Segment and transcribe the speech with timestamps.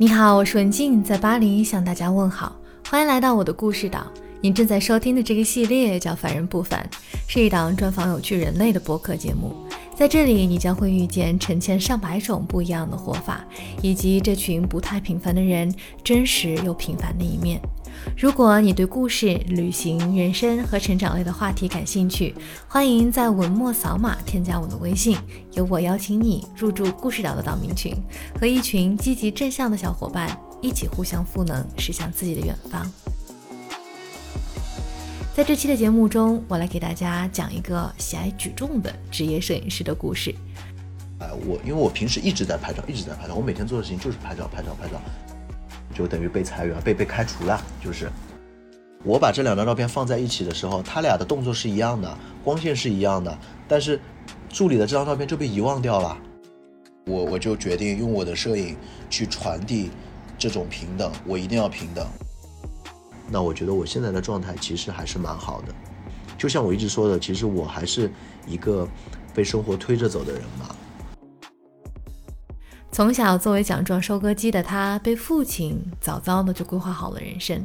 [0.00, 2.54] 你好，我是文静，在巴黎向大家问好，
[2.88, 4.06] 欢迎来到我的故事岛。
[4.40, 6.88] 您正在收听的这个系列叫《凡人不凡》，
[7.26, 9.52] 是一档专访有趣人类的播客节目。
[9.98, 13.44] 在这里，你将会遇见成千上百种不一样的活法，
[13.82, 15.74] 以及这群不太平凡的人
[16.04, 17.60] 真实又平凡的一面。
[18.16, 22.32] 如果你对故事、旅行、人生和成长类的话题感兴趣，
[22.68, 25.16] 欢迎在文末扫码添加我的微信，
[25.54, 27.92] 由我邀请你入驻故事岛的岛民群，
[28.40, 30.30] 和一群积极正向的小伙伴
[30.62, 32.88] 一起互相赋能，驶向自己的远方。
[35.38, 40.34] 在这期的节目中，我来给大家讲一个喜爱举重的职业摄影师的故事。
[41.20, 45.00] 哎，我因为我平时一直在拍照，一直在拍照，我每天做的事情就是拍照，拍照，拍照，
[45.94, 47.64] 就等于被裁员、被被开除了。
[47.80, 48.10] 就是
[49.04, 54.00] 我把这两张照片放在一起的时候，他俩的动作是一样的，光线是一样的，但是
[54.48, 56.18] 助理的这张照片就被遗忘掉了。
[57.06, 58.76] 我我就决定用我的摄影
[59.08, 59.90] 去传递
[60.36, 62.04] 这种平等，我一定要平等。
[63.30, 65.74] 那我觉得我现在的状态其实还是蛮好的，
[66.38, 68.10] 就像我一直说的，其实我还是
[68.46, 68.88] 一个
[69.34, 70.74] 被生活推着走的人嘛。
[72.90, 77.64] 从小作为奖状收割机的他，被父亲早早的就规划好了人生。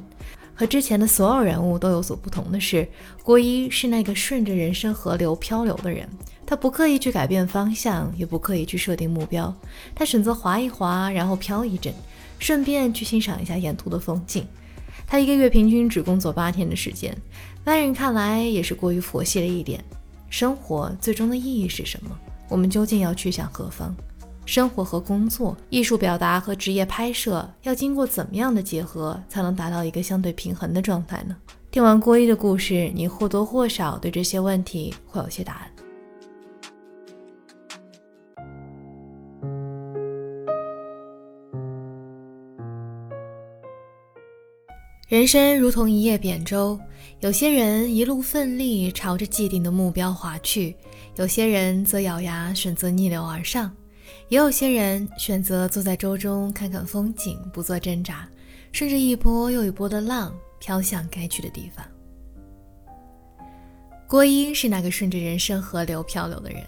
[0.56, 2.88] 和之前的所有人物都有所不同的是，
[3.24, 6.08] 郭一是那个顺着人生河流漂流的人。
[6.46, 9.52] 他不刻意去改变方向，也不刻意去设定目标，
[9.96, 11.92] 他选择滑一滑，然后飘一阵，
[12.38, 14.46] 顺便去欣赏一下沿途的风景。
[15.14, 17.16] 他一个月平均只工作八天的时间，
[17.66, 19.80] 外人看来也是过于佛系了一点。
[20.28, 22.10] 生活最终的意义是什么？
[22.50, 23.96] 我们究竟要去向何方？
[24.44, 31.38] 生活和工作、艺术表达和职业拍摄要经过怎么样的结合，才能达到一个相对平衡的状态呢？
[31.70, 35.73] 听完郭一的故事，你或多或少对这些问题会有些答案。
[45.14, 46.80] 人生如同一叶扁舟，
[47.20, 50.76] 有些人一路奋力朝着既定的目标划去，
[51.18, 53.72] 有些人则咬牙选择逆流而上，
[54.28, 58.28] 也有些人选择坐在舟中看看风景，不做挣扎，
[58.72, 61.86] 顺着一波又一波的浪飘向该去的地方。
[64.08, 66.64] 郭一是那个顺着人生河流漂流的人，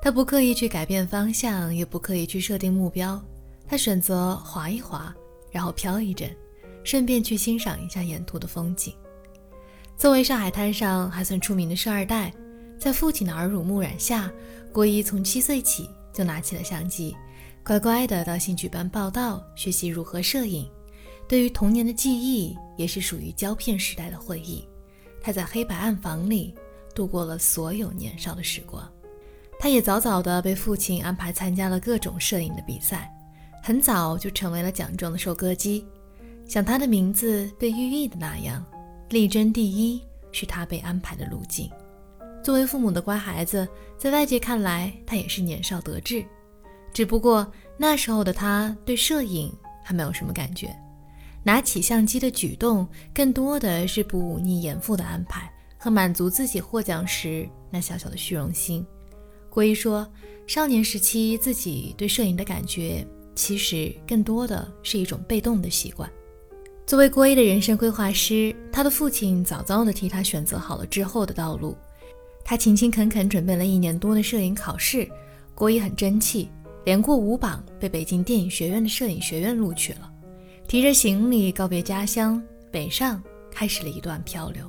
[0.00, 3.22] 他不刻意去改变方向，也不刻意去设定目标，
[3.68, 5.14] 他选择划一划，
[5.52, 6.34] 然后飘一阵。
[6.84, 8.94] 顺便去欣赏一下沿途的风景。
[9.96, 12.32] 作为上海滩上还算出名的富二代，
[12.78, 14.30] 在父亲的耳濡目染下，
[14.72, 17.14] 郭一从七岁起就拿起了相机，
[17.62, 20.66] 乖乖的到兴趣班报道，学习如何摄影。
[21.28, 24.66] 对于童年的记忆，也是属于胶片时代的回忆。
[25.22, 26.54] 他在黑白暗房里
[26.94, 28.90] 度过了所有年少的时光。
[29.58, 33.12] 他也早早的被父亲安排参加了各种摄影的比赛，
[33.62, 35.86] 很早就成为了奖状的收割机。
[36.50, 38.66] 像他的名字被寓意的那样，
[39.10, 40.02] 力争第一
[40.32, 41.70] 是他被安排的路径。
[42.42, 46.24] 作为父母的乖孩子，在外界看来，他也是年少得志。
[46.92, 47.46] 只不过
[47.76, 49.52] 那时候的他对摄影
[49.84, 50.76] 还没有什么感觉，
[51.44, 52.84] 拿起相机的举动
[53.14, 58.84] 更多的是不忤逆严父的安排和满足自己获奖时那小小的虚荣心。
[59.48, 60.04] 郭一说，
[60.48, 63.06] 少年时期自己对摄影的感觉，
[63.36, 66.10] 其实更多的是一种被动的习惯。
[66.90, 71.76] 作为郭一的人生规划师，他的父亲早早地替他选择好了之后的道路。
[72.44, 75.08] 他勤勤恳恳准备了一年多的摄影考试，
[75.54, 76.50] 郭一很争气，
[76.84, 80.10] 连过五榜，被北京电影学院的摄影学院录取了。
[80.66, 82.42] 提着行李告别家乡，
[82.72, 84.68] 北上开始了一段漂流。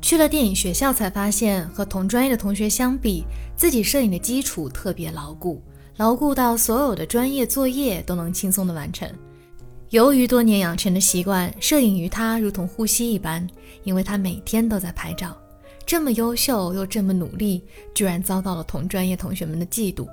[0.00, 3.24] 去了电影学校，才发现和同专业的同学相比，
[3.56, 5.60] 自己摄影的基础特别牢固，
[5.96, 9.10] 牢固到所有的专业作业都能轻松地完成。
[9.90, 13.46] 由于多年养成的习惯，摄影于他如同呼吸一般，
[13.84, 15.36] 因为他每天都在拍照。
[15.86, 17.62] 这么优秀又这么努力，
[17.94, 20.08] 居然遭到了同专业同学们的嫉妒。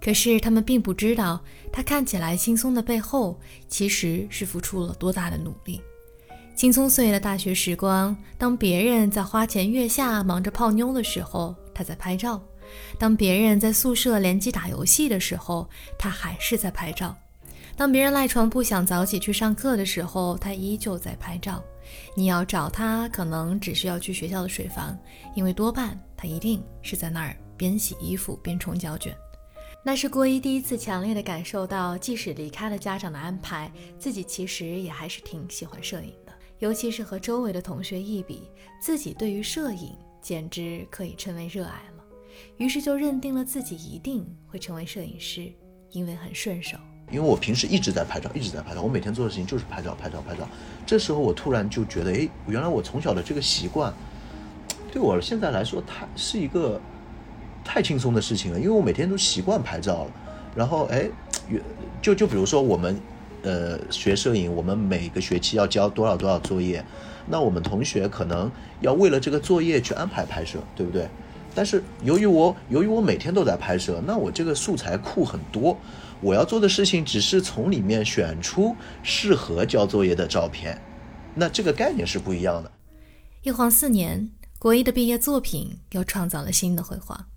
[0.00, 1.40] 可是他们并不知道，
[1.72, 3.38] 他看起来轻松的背后，
[3.68, 5.82] 其实是付出了多大的努力。
[6.54, 12.40] 青葱岁月的大学时光，当别人在花前月下忙着泡妞的时候，他在拍照；
[12.98, 17.14] 当别人在宿舍联机打游戏的时候，他还是在拍照。
[17.78, 21.62] 当别人赖床不想早起去上课的时候，他依旧在拍照。
[22.16, 24.98] 你要找他，可能只需要去学校的水房，
[25.36, 29.16] 因为多半他一定是在那儿边洗衣服边冲胶卷。
[29.84, 36.32] 那是郭一第一次强烈的感受到，即使离开了家长的安排，自己其实也还是挺喜欢摄影的。
[36.58, 38.50] 尤其是和周围的同学一比，
[38.82, 42.04] 自己对于摄影简直可以称为热爱了。
[42.56, 45.52] 于是就认定了自己一定会成为摄影师，
[45.90, 46.76] 因为很顺手。
[47.10, 50.46] 因为我平时一直在拍照，一直在拍照，我每天做的事情就是拍照，拍照，拍照。
[50.84, 53.92] 这时候我突然就觉得，哎，原来我从小的这个习惯，
[54.92, 56.80] 对我现在来说，它是一个
[57.64, 60.10] 太轻松的事情了，因为我每天都习惯拍照了。
[60.54, 61.08] 然后，哎，
[62.02, 63.00] 就就比如说我们，
[63.42, 66.84] 呃，学摄影，我们每个学期要交多少多少作业，
[67.26, 68.50] 那我们同学可能
[68.80, 71.08] 要为了这个作业去安排拍摄，对不对？
[71.54, 75.76] 但是由于我由于我每天都在拍摄，那我这个素材库很多。
[76.20, 80.80] 我要做的事情只是从里面选出适合交作业的照片，
[81.34, 82.72] 那这个概念是不一样的。
[83.42, 87.28] 一晃四年，国一的毕业作品又创造了新的辉煌。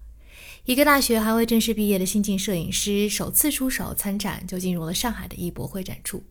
[0.66, 6.24] 一个大学还未正式毕业的新晋摄影师首次出手参展，就进入了上海的艺博会展出，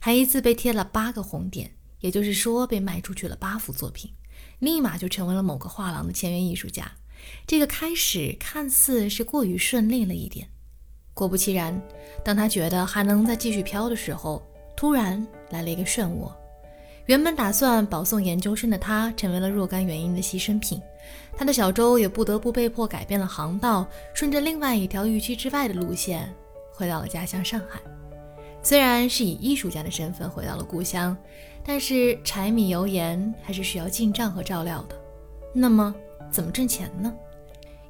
[0.00, 4.10] 还一次被贴了八个红点，也就是说被卖出去了八幅作品，
[4.58, 6.92] 立马就成为了某个画廊的签约艺术家。
[7.46, 10.48] 这个开始看似是过于顺利了一点。
[11.14, 11.80] 果不其然，
[12.24, 14.42] 当他觉得还能再继续飘的时候，
[14.76, 16.30] 突然来了一个漩涡。
[17.06, 20.80] 原本打算保送研究生的他，成为了若干原因的牺牲品。
[21.36, 26.32] 他的小周也不得不被迫改变了航道，顺着另外一条预期之外的路线，
[26.72, 27.78] 回到了家乡上海。
[28.62, 31.16] 虽然是以艺术家的身份回到了故乡，
[31.62, 34.96] 但是柴米油盐还是需要进账和照料的。
[35.52, 35.94] 那么
[36.30, 37.14] 怎么挣钱呢？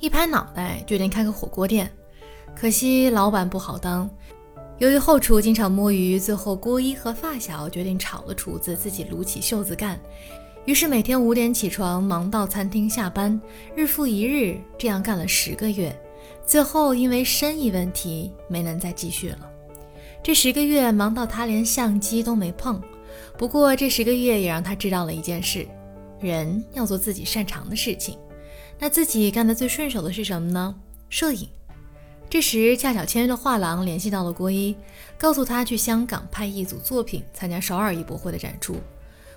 [0.00, 1.88] 一拍脑袋，决定开个火锅店。
[2.56, 4.08] 可惜老板不好当，
[4.78, 10.00] 由于后厨经常摸鱼，最后郭一和发小决定炒了厨子，自己撸起袖子干。
[10.64, 13.38] 于是每天五点起床，忙到餐厅下班，
[13.76, 15.94] 日复一日，这样干了十个月。
[16.46, 19.50] 最后因为生意问题，没能再继续了。
[20.22, 22.80] 这十个月忙到他连相机都没碰。
[23.36, 25.66] 不过这十个月也让他知道了一件事：
[26.18, 28.16] 人要做自己擅长的事情。
[28.78, 30.74] 那自己干得最顺手的是什么呢？
[31.10, 31.46] 摄影。
[32.30, 34.76] 这时，恰巧签约的画廊联系到了郭一，
[35.16, 38.76] 告诉他去香港拍一组作品，参加首尔艺博会的展出。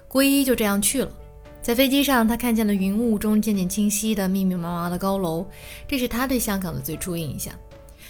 [0.08, 1.12] 郭一就这样去了。
[1.62, 5.46] 在飞机上，他看见了云雾中渐渐清晰的密密麻麻的高楼，
[5.88, 7.54] 这是他对香港的最初印象。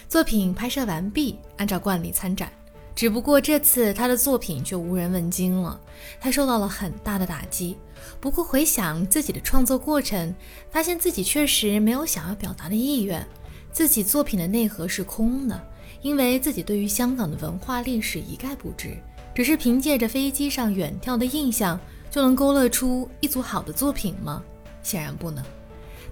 [0.07, 2.49] 作品拍摄完毕，按照惯例参展，
[2.95, 5.77] 只不过这次他的作品却无人问津了，
[6.19, 7.75] 他受到了很大的打击。
[8.21, 10.33] 不过回想自己的创作过程，
[10.71, 13.27] 发现自己确实没有想要表达的意愿。
[13.71, 15.67] 自己作品的内核是空的，
[16.01, 18.97] 因为自己对于香港的文化历史一概不知，
[19.35, 21.79] 只是凭借着飞机上远眺的印象
[22.09, 24.41] 就能勾勒出一组好的作品吗？
[24.81, 25.43] 显然不能。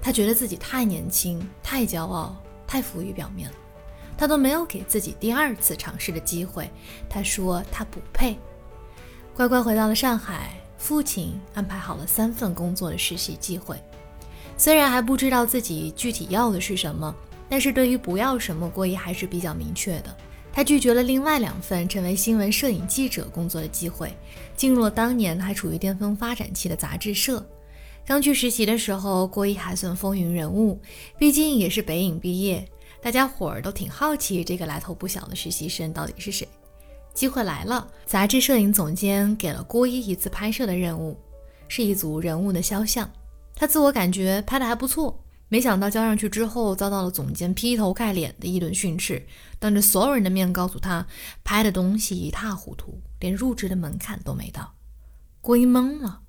[0.01, 2.35] 他觉得自己太年轻、太骄傲、
[2.67, 3.55] 太浮于表面了，
[4.15, 6.69] 他都没有给自己第二次尝试的机会。
[7.09, 8.37] 他说他不配。
[9.33, 13.81] 乖乖回到了上海，父亲安排好了三份工作的实习机会，
[14.57, 17.15] 虽然还不知道自己具体要的是什么。
[17.49, 20.15] 但是对于不要什么，郭一还是比较明确的。
[20.51, 24.15] 他拒绝了另外两份成为新闻摄影记者工作的机会，
[24.55, 27.45] 进入了当年还处于巅峰发展期的杂志社。
[28.05, 30.79] 刚去实习的时候，郭一还算风云人物，
[31.17, 32.65] 毕竟也是北影毕业，
[33.01, 36.47] 大家伙儿都挺好奇这个来头不小的实习生到底是谁。
[37.13, 41.17] 机会来了，杂志摄影总监给了郭一一次拍摄的任务，
[41.67, 43.09] 是一组人物的肖像。
[43.55, 45.17] 他自我感觉拍的还不错。
[45.47, 49.25] 没想到交上去之后，遭到了总监劈头盖脸的一顿训斥，
[49.59, 51.05] 当着所有人的面告诉他
[51.43, 54.73] 拍的东西一塌糊涂，连入职的门槛都没到。
[55.41, 56.21] 郭一懵了，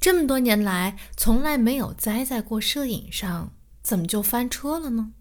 [0.00, 3.52] 这么多年来从来没有栽在过摄影上，
[3.82, 5.12] 怎么就翻车了呢？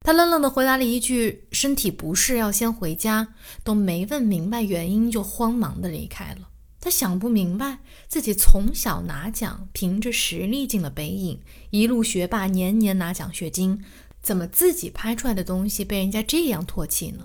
[0.00, 3.34] 他愣愣地回答了一句：“身体不适，要先回家。”
[3.64, 6.48] 都没问明白原因，就慌忙地离开了。
[6.80, 11.40] 他想不明白，自己从小拿奖，凭着实力进了北影，
[11.70, 13.82] 一路学霸，年年拿奖学金，
[14.22, 17.24] 怎么自己拍出来的东西被人家这样唾弃呢？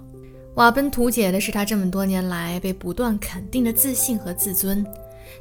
[0.56, 4.86] 瓦奔图解的是他这么多年来被不断肯定的自信和自尊。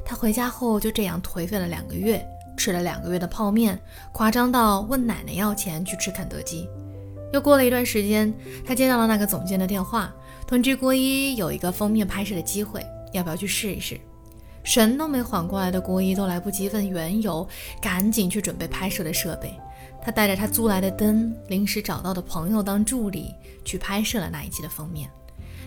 [0.05, 2.25] 他回家后就这样颓废了两个月，
[2.55, 3.77] 吃了两个月的泡面，
[4.13, 6.67] 夸张到问奶奶要钱去吃肯德基。
[7.33, 8.33] 又过了一段时间，
[8.65, 10.13] 他接到了那个总监的电话，
[10.47, 13.99] 通知郭一有一个封面拍摄的机会，要不要去试一试？
[14.63, 17.47] 神都没缓过来的郭一都来不及问缘由，
[17.81, 19.53] 赶紧去准备拍摄的设备。
[20.03, 23.33] 他带着他租来的灯，临时找到的朋友当助理，
[23.65, 25.09] 去拍摄了那一期的封面。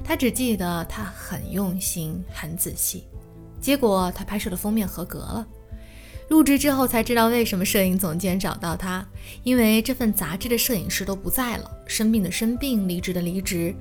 [0.04, 3.04] 他只记得他很用心、很仔细。
[3.60, 5.46] 结果他拍摄的封面合格了。
[6.28, 9.06] 入职之后才知道为什么摄影总监找到他，
[9.42, 13.74] 因为这份杂志的摄影师都不在了，生病的生病，离职的离职。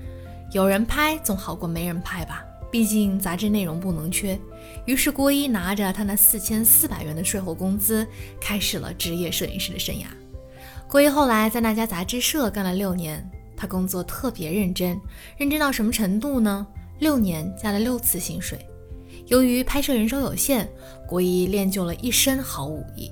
[0.51, 2.46] 有人拍总好过没人拍吧。
[2.73, 4.35] 毕竟杂志内容不能缺，
[4.87, 8.03] 于是郭一拿着他那四千四百元的税后工资，
[8.41, 10.05] 开始了职业摄影师的生涯。
[10.89, 14.99] 郭一后来在那家杂志社干了六年，他工作特别认真，
[15.37, 16.65] 认真到什么程度呢？
[16.97, 18.57] 六年加了六次薪水。
[19.27, 20.67] 由于拍摄人手有限，
[21.07, 23.11] 郭一练就了一身好武艺。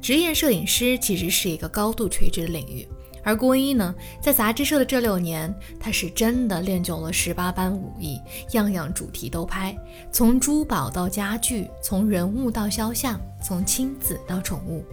[0.00, 2.86] 职业摄影师其实是一个高度垂直的领域，
[3.24, 9.76] 而郭一呢，在杂志社的这六年，他是真的练就了十八般武艺，样样主题都拍，
[10.10, 14.84] 从珠宝到家具，从人物到肖像，从亲子到宠物。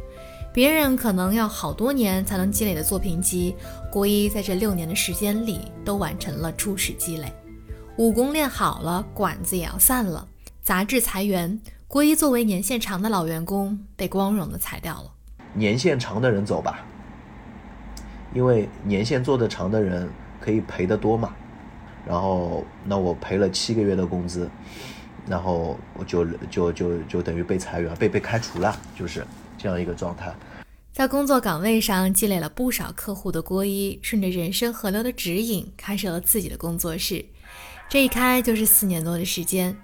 [0.52, 3.56] 别人可能要好多年才能积累的作品集，
[3.92, 7.32] 郭一在这六年的时间里都完成了初始积累。
[7.98, 10.28] 武功练好了，馆子也要散了。
[10.62, 15.12] 杂志裁员，郭一作为年限长的老员工被光荣的裁掉了。
[15.54, 16.86] 年限长的人走吧，
[18.34, 20.10] 因为年限做得长的人
[20.40, 21.34] 可以赔得多嘛。
[22.08, 24.50] 然后，那我赔了七个月的工资，
[25.28, 29.26] 然后我就就就就等于被裁员，被被开除了，就是。
[29.62, 30.34] 这样一个状态，
[30.94, 37.26] 在工作岗位上积累了不少客户的郭一，顺着人生河流的指引，开设了自己的工作室。
[37.90, 39.76] 这一开就是四年多的时间。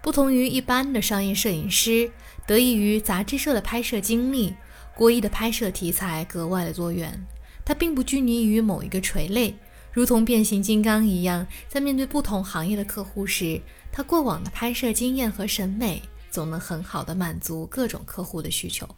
[0.00, 2.08] 不同于一般的商业摄影师，
[2.46, 4.54] 得益于杂志社的拍摄经历，
[4.94, 7.26] 郭一的拍摄题材格外的多元。
[7.66, 9.52] 他并不拘泥于某一个垂类，
[9.92, 18.88] 如同变形金刚一样，在面对不同行业的客户时，他过往的拍摄经验和审美总能很好的满足各种客户的需求。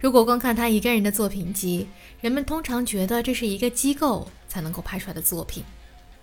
[0.00, 1.86] 如果光看他一个人的作品集，
[2.22, 5.62] 人们通常觉得这是一个机构才能够拍出来的作品。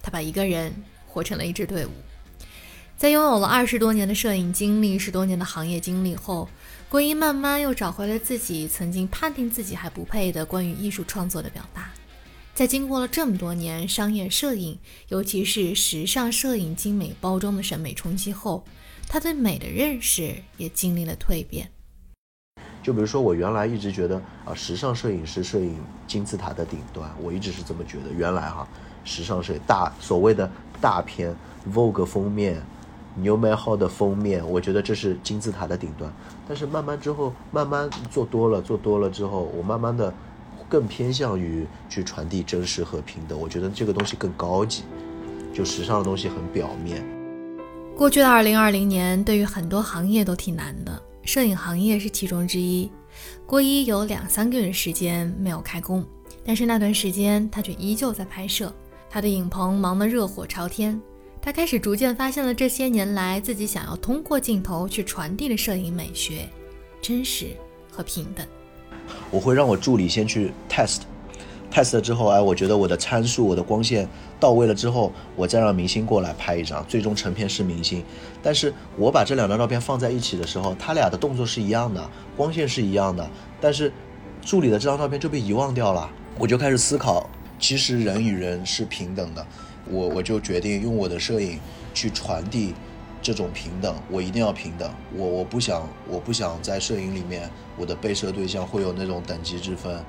[0.01, 0.73] 他把一个人
[1.05, 1.91] 活成了一支队伍。
[2.97, 6.49] 在拥有了二十多年的摄影经历、十多年的行业经历后，
[6.89, 11.91] 郭一慢慢又找回了自己曾经判定自己还不配的关于艺术创作的表达。
[12.55, 14.79] 在经过了这么多年商业摄影，
[15.09, 18.63] 尤其是时尚摄影精美包装的审美冲击后，
[19.07, 21.69] 他对美的认识也经历了蜕变。
[22.81, 28.11] 就比如说，我原来一直觉得啊，时尚摄影是摄影金字塔的顶端，我一直是这么觉得。
[28.11, 28.67] 原来哈，
[29.05, 31.35] 时尚摄影大所谓的大片
[31.71, 32.59] ，Vogue 封面
[33.23, 36.11] ，New Man 号的封面，我觉得这是金字塔的顶端。
[36.47, 40.13] 但是慢慢之后，慢慢做多了，做多了之后，我慢慢的
[40.67, 43.39] 更偏向于去传递真实和平等。
[43.39, 44.83] 我觉得这个东西更高级，
[45.53, 47.03] 就时尚的东西很表面。
[47.95, 51.01] 过去的二零二零年，对于很多行业都挺难的。
[51.23, 52.89] 摄影行业是其中之一。
[53.45, 56.05] 郭一有两三个月的时间没有开工，
[56.45, 58.73] 但是那段时间他却依旧在拍摄。
[59.09, 60.99] 他的影棚忙得热火朝天。
[61.41, 66.47] 他开始逐渐发现了这些年来自己想要通过镜头去传递的摄影美学：
[67.01, 67.47] 真实
[67.89, 68.45] 和平等。
[69.31, 71.01] 我会让我助理先去 test。
[71.71, 78.03] test 了之后，哎，我觉得我的参数、我的光线到位了之后，我再让明星过来拍一张，最终成片是明星。
[78.43, 83.29] 但是我把这两张照片放在一起的时候，他俩的动作是一样的，光线是一样的，
[83.61, 83.93] 但是
[84.41, 86.09] 助理的这张照片就被遗忘掉了。
[86.37, 87.29] 我就开始思考，
[87.59, 89.45] 其实人与人是平等的，
[89.89, 91.59] 我我就决定用我的摄影
[91.93, 92.73] 去传递
[93.21, 100.03] 这种平等，我一定要平等，我我不想我不想在摄影里面我的被摄对象会有那种等级之分。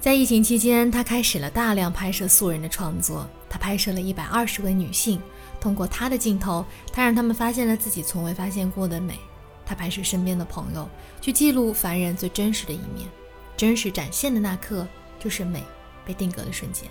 [0.00, 3.28] 在疫情期间，他开始了大量拍摄素人的创作。
[3.50, 5.20] 他拍摄了一百二十位女性，
[5.60, 9.18] 通过他的镜头，他让他们发现了自己从未发现过的美。
[9.66, 10.88] 他拍摄身边的朋友，
[11.20, 13.08] 去记录凡人最真实的一面。
[13.56, 14.86] 真实展现的那刻，
[15.18, 15.62] 就是美
[16.06, 16.88] 被定格的瞬间。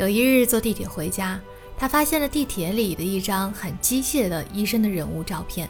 [0.00, 1.38] 有一日坐地铁回家，
[1.76, 5.68] 他发现了地铁里的一张很机械的医生的人物照片。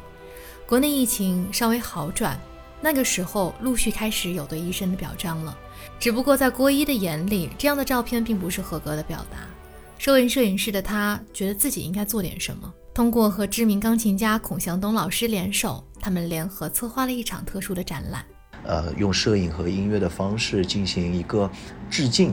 [0.69, 2.41] 国内疫情稍微好转，
[2.81, 5.59] 那个时候陆续开始有对医生的表彰了。
[5.99, 9.39] 只不过在郭一的眼里，这样的照片并不是合格的表达。
[9.99, 12.73] 身为摄影师的他，觉得自己应该做点什么。
[12.95, 18.25] 通过和知名钢琴家孔祥东老师联手，他们联合策划了一场特殊的展览。
[18.63, 21.51] 呃，用摄影和音乐的方式进行一个
[21.91, 22.33] 致敬，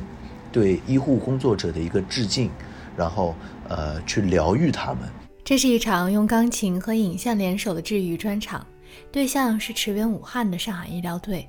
[0.52, 2.50] 对医护工作者的一个致敬，
[2.96, 3.36] 然后
[3.68, 5.10] 呃，去疗愈他们。
[5.44, 8.66] 这是一场用钢琴和影像联手的治愈专场，
[9.12, 11.48] 对象是驰援武汉的上海医疗队。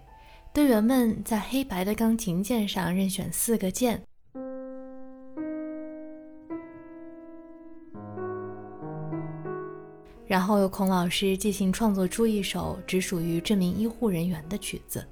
[0.52, 4.00] 队员们在黑白的钢琴键上任选四个键，
[10.26, 15.04] 然后由孔老师即兴创作出一首只属于这名医护人员的曲子。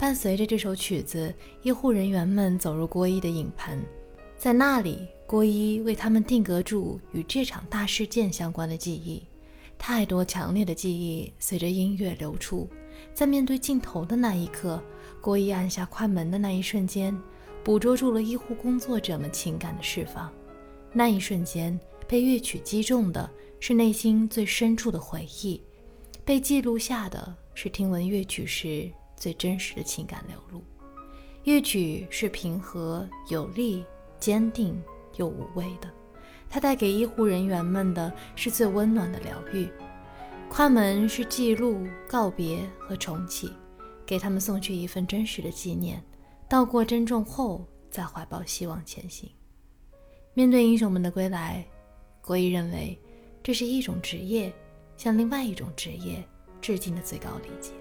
[0.00, 3.78] 伴随着这首曲子，医护人员们走入郭一的影棚，
[4.34, 9.22] 在那里，郭一为他们定格住与这场大事件相关的记忆。
[9.76, 12.66] 太多强烈的记忆随着音乐流出。
[13.12, 14.82] 在面对镜头的那一刻，
[15.20, 17.14] 郭一按下快门的那一瞬间，
[17.62, 20.32] 捕捉住了医护工作者们情感的释放。
[20.94, 21.78] 那一瞬间，
[22.08, 25.60] 被乐曲击中的是内心最深处的回忆，
[26.24, 28.90] 被记录下的是听闻乐曲时
[29.20, 30.64] 最真实的情感流露。
[31.44, 33.84] 乐曲是平和、有力、
[34.18, 34.82] 坚定
[35.16, 35.88] 又无畏的，
[36.48, 39.68] 它带给医护人员们的是最温暖的疗愈。
[40.48, 43.52] 快门是记录、告别和重启，
[44.04, 46.02] 给他们送去一份真实的纪念。
[46.48, 49.30] 道过珍重后，再怀抱希望前行。
[50.34, 51.64] 面对英雄们的归来，
[52.20, 52.98] 国医认为
[53.42, 54.52] 这是一种职业
[54.96, 56.22] 向另外一种职业
[56.60, 57.79] 致敬的最高礼节。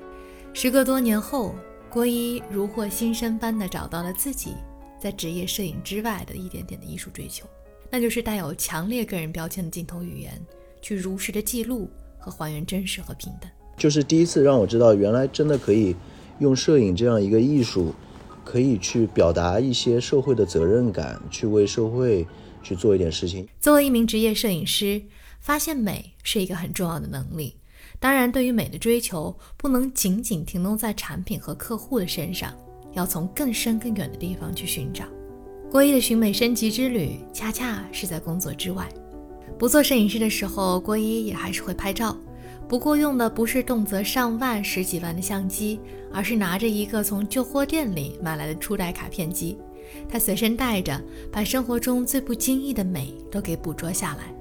[0.62, 1.56] 时隔多年后，
[1.90, 4.56] 郭一如获新生般的找到了自己
[5.00, 7.46] 在职业摄影之外的一点点的艺术追求，
[7.90, 10.34] 那就是带有强烈个人标签的镜头语言，
[10.82, 13.50] 去如实的记录和还原真实和平等。
[13.78, 15.96] 就是第一次让我知道，原来真的可以
[16.40, 17.96] 用摄影这样一个艺术，
[18.44, 22.28] 可以去表达一些社会的责任感，去为社会
[22.62, 23.48] 去做一点事情。
[23.62, 25.02] 作为一名职业摄影师，
[25.40, 27.56] 发现美是一个很重要的能力。
[28.00, 32.54] 当然，对于美的追求不能仅仅停留在产品和客户的身上，
[32.94, 35.04] 要从更深更远的地方去寻找。
[35.70, 38.88] 郭一的寻美升级之旅，恰恰是在工作之外。
[39.58, 42.16] 不做摄影师的时候，郭一也还是会拍照，
[42.70, 45.78] 不过用的不是动辄上万、十几万的相机，
[46.14, 49.58] 而是拿着一个从旧货店里买来的初代卡片机。
[50.08, 51.00] 他随身带着，
[51.32, 54.34] 把生活中最不经意的美都给捕捉下来。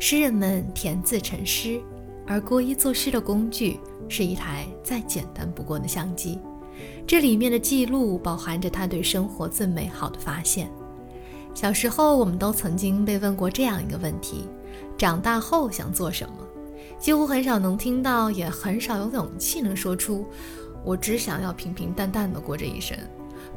[0.00, 1.80] 诗人们填字成诗。
[2.28, 6.38] 而郭一作诗的工具是一台再简单不过的相机，
[7.06, 10.70] 这里面的记录包含着他对生活最美好的发现。
[11.54, 14.44] 小时候，我们都曾经被问过这样一个问题：
[14.98, 16.34] 长大后想做什么？
[16.98, 20.26] 几乎很少能听到，也很少有勇气能说出
[20.84, 22.96] “我只想要平平淡淡的过这一生”。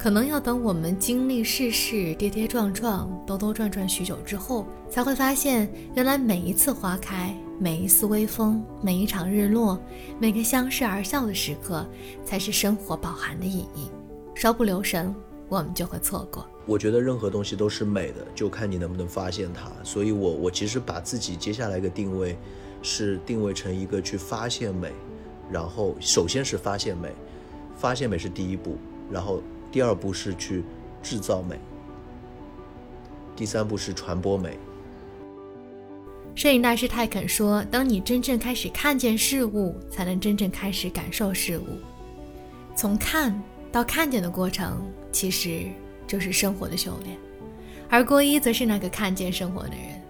[0.01, 7.31] 可能要等我们经历世事跌跌撞撞、兜兜转转许久之后，才会发现，原来每一次花开。
[7.59, 9.79] 每一丝微风，每一场日落，
[10.17, 11.87] 每个相视而笑的时刻，
[12.25, 13.91] 才是生活饱含的意义。
[14.33, 15.13] 稍不留神，
[15.47, 16.47] 我们就会错过。
[16.65, 19.71] 我觉得任何东西都是美的，就看你能不能发现它。
[19.83, 22.35] 所以，我我其实把自己接下来一个定位，
[22.81, 24.91] 是定位成一个去发现美，
[25.51, 27.13] 然后首先是发现美，
[27.75, 28.79] 发现美是第一步，
[29.11, 30.63] 然后第二步是去
[31.01, 31.55] 制造美，
[33.35, 34.57] 第三步是传播美。
[36.35, 41.65] 摄影大师泰肯说：“当你真正开始看见事物，才能真正开始感受事物。
[42.75, 44.81] 从看到看见的过程，
[45.11, 45.65] 其实
[46.07, 47.17] 就是生活的修炼。
[47.89, 50.01] 而郭一则是那个看见生活的人。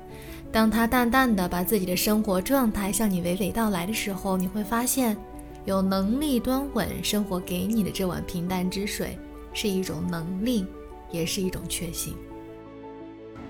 [0.52, 5.18] 当他淡淡的把自己的生活状态向你娓娓道来的时候，你会发现，
[5.66, 9.18] 有能力端稳生活给你的这碗平淡之水，
[9.54, 10.66] 是一种能力，
[11.12, 12.16] 也是一种确信。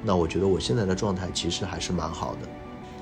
[0.04, 2.48] 那我觉得我现在的状态其实还是蛮好的。”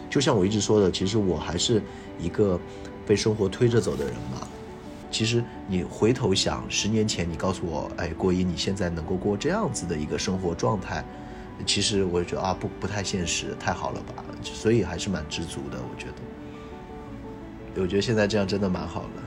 [0.10, 1.82] 就像我一直说的，其实我还是
[2.20, 2.60] 一个
[3.06, 4.48] 被生活推着走的人嘛。
[5.12, 11.06] 其实你回头想，十年前你告诉我，哎，郭一，你现在能够过这样子的一个生活状态，
[11.66, 14.26] 其实我觉得啊，不不太现实，太好了吧？
[14.44, 17.82] 所以还是蛮知足的，我觉得。
[17.82, 19.22] 我觉得现在这样真的蛮好的，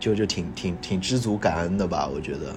[0.00, 2.56] 就就挺挺挺知足感恩的吧，我觉得。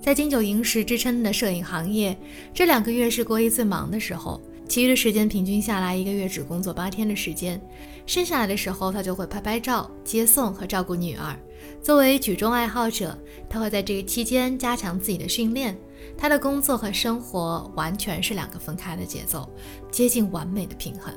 [0.00, 2.16] 在金九银十之称的摄影行业，
[2.52, 7.60] 这两个月是郭一最忙的时候，其余的时间平均下来，一个月只工作八天的时间。
[8.04, 11.36] 剩下来的时候，他就会拍拍照、接送和照顾女儿。
[11.80, 13.16] 作为举重爱好者，
[13.48, 15.78] 他会在这个期间加强自己的训练。
[16.18, 19.48] 他的工作和生活完全是两个分开的节奏，
[19.88, 21.14] 接近完美的平衡。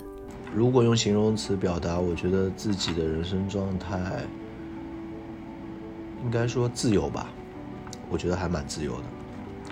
[0.54, 4.22] 如果用形容词表达，我觉得自己的人生状态，
[6.26, 7.28] 应该说自由吧。
[8.08, 9.04] 我觉得还蛮自由的，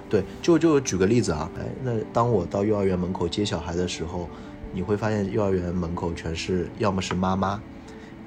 [0.09, 4.27] 对，就就举个例子啊，哎，那当我到幼儿园门口接小孩的时候，
[4.73, 7.61] 你会发现幼儿园门口全是要么是妈妈，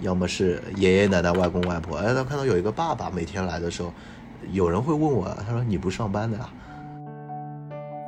[0.00, 3.92] 要么是爷爷奶奶、外公外婆，哎，当看到有一个爸爸每天来的时候，
[4.52, 6.48] 有人会问我，他说你不上班的呀？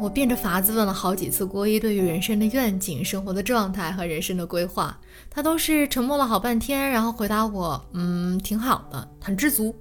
[0.01, 4.97] 我变着法子问了好几次郭一对于人生的愿景、生活的状态和人生的规划，
[5.29, 9.75] 他都是沉默了好半天，然后回答我，嗯，挺好的，很知足。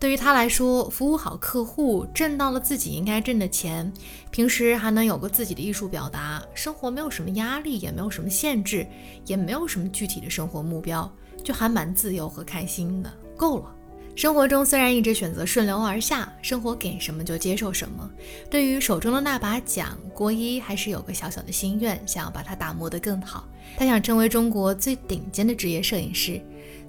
[0.00, 3.92] 对于他来说，服务好客户，挣到了自己应该挣的钱，
[4.30, 8.86] 平时还能有个自己的艺术表达，生活没有什么压力，也没有什么限制，
[9.26, 11.08] 也没有什么具体的生活目标，
[11.44, 13.76] 就还蛮自由和开心的，够了。
[14.16, 18.10] 生活中虽然一直选择顺流而下，生活给什么就接受什么。
[18.50, 23.46] 对于手中的那把奖，郭一还是有个小小的心愿，想要把它打磨得更好。
[23.76, 26.40] 他想成为中国最顶尖的职业摄影师。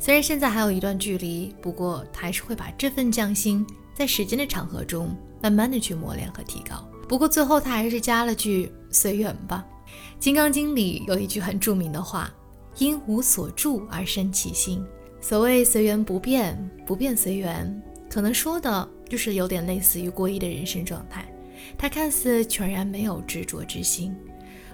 [0.03, 6.83] 虽然现在还有一段距离，不过他还是会把这份匠心在时间的长河中慢慢的去磨练和提高。
[7.07, 9.63] 不过最后他还是加了句“随缘吧”。
[10.17, 12.33] 《金刚经》里有一句很著名的话
[12.79, 14.83] ：“因无所住而生其心。”
[15.21, 17.71] 所谓“随缘不变，不变随缘”，
[18.09, 21.31] 可能说的就是有点类似于郭一的人生状态。
[21.77, 24.15] 他看似全然没有执着之心。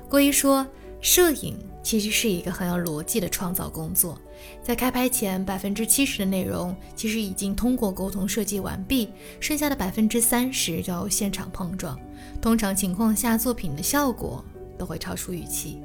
[0.07, 0.65] 郭一说，
[1.01, 4.17] 摄影其实是一个很有逻辑的创造工作，
[4.61, 11.99] 在开拍前，百分之七十的内容其实已经通过沟通设计完毕，剩下的百分之三十要现场碰撞。
[12.41, 14.43] 通常情况下，作品的效果
[14.77, 15.81] 都会超出预期。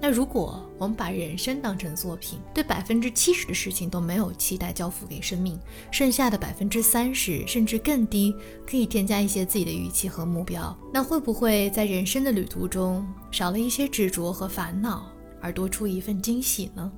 [0.00, 5.58] 那如果我们把人生当成作品，对百分之七十的事情都没有期待交付给生命，
[5.90, 8.32] 剩下的百分之三十甚至更低，
[8.64, 15.10] 可以添加一些自己的预期和目标，那会不会在人生的旅途中少了一些执着和烦恼，
[15.40, 16.92] 而多出一份惊喜呢？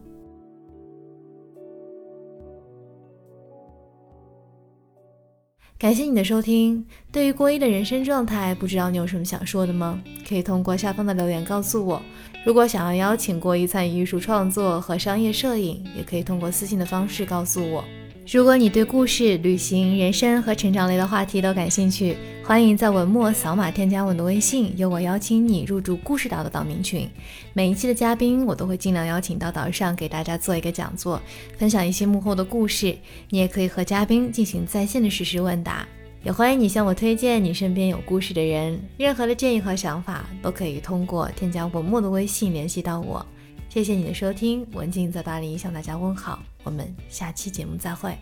[5.81, 6.85] 感谢你的收听。
[7.11, 9.99] 对于郭一的人生状态，不知道你有什么想说的吗？
[10.29, 12.03] 可以通过下方的留言告诉我。
[12.45, 17.83] 如果想要邀请郭一参与艺术创作和商业摄影，也可以通过私信的方式告诉我。
[18.31, 22.14] 如果你对故事、旅行、人生和成长类的话题都感兴趣，
[22.51, 27.09] 欢迎在文末扫码添加我的微信，由我邀请你入驻故事岛的岛民群。
[27.53, 31.23] 每一期的嘉宾，我都会尽量邀请到岛上给大家做一个讲座，
[31.57, 32.99] 分享一些幕后的故事。
[33.29, 35.87] 你也可以和嘉宾进行在线的实时问答，
[36.25, 38.83] 也欢迎你向我推荐你身边有故事的人。
[38.97, 43.25] 任何的建议和想法都可以通过添加文末的微信联系到我。
[43.69, 48.19] 谢谢你的收听，文静在巴黎向大家问好，我们下期节目再会。